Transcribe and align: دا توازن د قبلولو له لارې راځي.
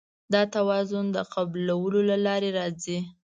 دا 0.33 0.41
توازن 0.55 1.05
د 1.15 1.17
قبلولو 1.33 1.99
له 2.09 2.17
لارې 2.25 2.49
راځي. 2.57 2.99